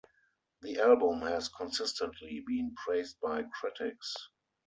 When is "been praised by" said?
2.47-3.43